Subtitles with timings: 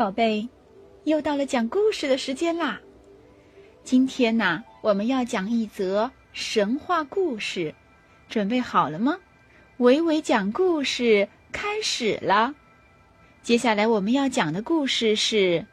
[0.00, 0.48] 宝贝，
[1.04, 2.80] 又到了讲故事的时间啦！
[3.84, 7.74] 今天呢，我们要讲一则神话故事，
[8.26, 9.18] 准备好了吗？
[9.76, 12.54] 伟伟讲故事开始了。
[13.42, 15.66] 接下来我们要讲的故事是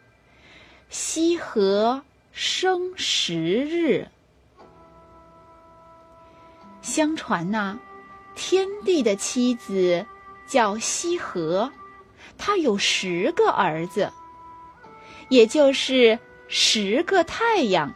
[0.90, 2.04] 西河
[2.34, 4.10] 生十日。
[6.82, 7.80] 相传呢，
[8.36, 10.06] 天帝的妻子
[10.50, 11.72] 叫西河。
[12.38, 14.12] 他有十个儿子，
[15.30, 17.94] 也就是十个太阳。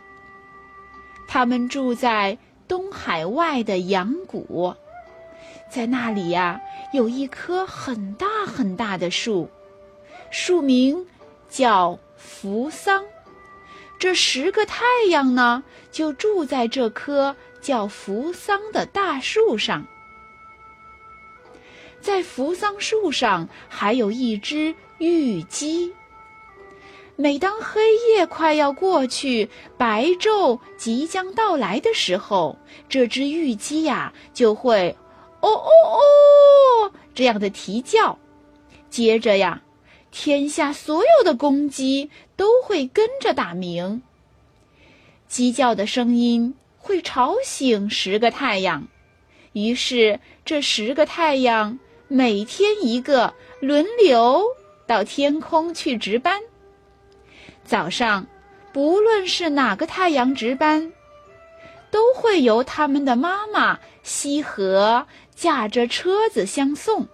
[1.28, 2.38] 他们住在
[2.68, 4.76] 东海外的阳谷，
[5.70, 6.60] 在那里呀，
[6.92, 9.50] 有一棵很大很大的树，
[10.30, 11.06] 树名
[11.50, 13.06] 叫扶桑。
[13.98, 19.86] 这十个太阳呢，就住在这棵叫扶桑的大树上。
[22.02, 25.94] 在扶桑树上还有一只玉鸡。
[27.16, 32.58] 每当黑夜快要过去，白昼即将到来的时候，
[32.90, 34.96] 这只玉鸡呀就会
[35.42, 38.18] “哦哦哦”这样的啼叫。
[38.90, 39.62] 接着呀，
[40.10, 44.02] 天下所有的公鸡都会跟着打鸣。
[45.28, 48.88] 鸡叫的声音会吵醒十个太阳，
[49.54, 51.78] 于是这十个太阳。
[52.14, 54.44] 每天一个轮流
[54.86, 56.42] 到天空去值班。
[57.64, 58.28] 早上，
[58.74, 60.92] 不论是哪个太阳值班，
[61.90, 67.08] 都会由他们的妈妈西河驾着车子相送。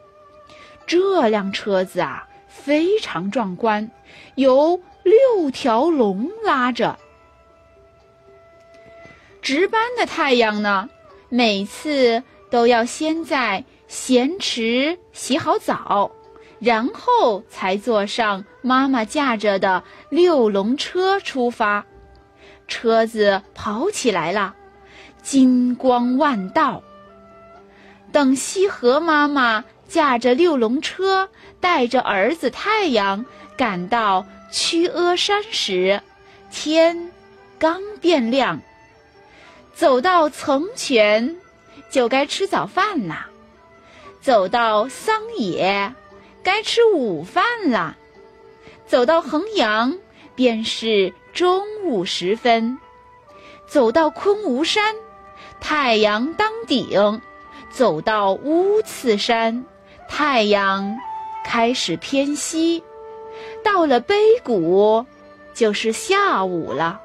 [0.87, 3.91] 这辆车子啊，非常壮观，
[4.33, 6.97] 由六条龙拉着。
[9.43, 10.89] 值班的太阳呢，
[11.29, 13.63] 每次都要先在。
[13.87, 16.11] 咸池洗好澡，
[16.59, 21.85] 然后才坐上妈妈驾着的六龙车出发。
[22.67, 24.53] 车子跑起来了，
[25.21, 26.83] 金光万道。
[28.11, 31.29] 等西河妈妈驾着六龙车，
[31.61, 36.01] 带着儿子太阳赶到曲阿山时，
[36.51, 37.11] 天
[37.57, 38.59] 刚变亮。
[39.73, 41.37] 走到层泉，
[41.89, 43.29] 就该吃早饭啦。
[44.27, 45.93] 走到桑野，
[46.43, 47.95] 该吃午饭了；
[48.85, 49.97] 走到衡阳，
[50.35, 52.77] 便是中午时分；
[53.67, 54.95] 走到昆吾山，
[55.61, 57.21] 太阳当顶；
[57.69, 59.63] 走到乌次山，
[60.09, 60.97] 太阳
[61.45, 62.83] 开始偏西；
[63.63, 65.05] 到了碑谷，
[65.53, 66.99] 就是下午了。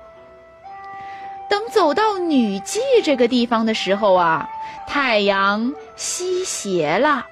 [1.49, 4.49] 等走到女祭这个地方的时候啊。
[4.85, 5.73] 太阳
[6.03, 7.27] 西斜了，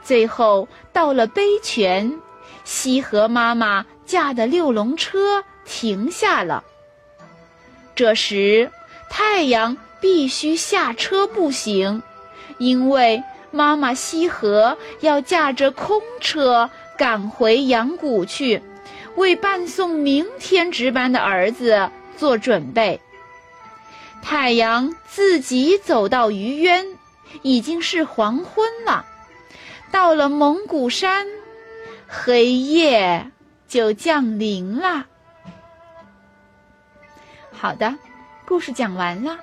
[0.00, 2.20] 最后到了碑泉，
[2.62, 6.62] 西河妈妈驾的六龙车停下了。
[7.96, 8.70] 这时，
[9.10, 12.00] 太阳必须下车步行，
[12.58, 18.62] 因为妈妈西河要驾着空车赶回阳谷去，
[19.16, 23.00] 为伴送明天值班的儿子做准备。
[24.22, 26.86] 太阳自己走到鱼渊，
[27.42, 29.04] 已经是黄昏了。
[29.90, 31.26] 到了蒙古山，
[32.06, 33.30] 黑夜
[33.66, 35.06] 就降临了。
[37.52, 37.94] 好的，
[38.46, 39.38] 故事讲完了。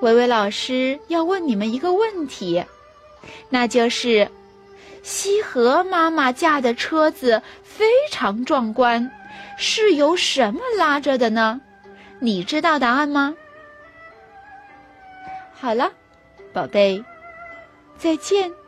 [0.00, 2.64] 维维老师要问你们一个问题，
[3.48, 4.30] 那就是：
[5.02, 9.10] 西河妈妈驾的车子非常壮观，
[9.56, 11.60] 是由什么拉着的呢？
[12.20, 13.34] 你知道答案吗？
[15.52, 15.90] 好了，
[16.52, 17.02] 宝贝，
[17.98, 18.67] 再见。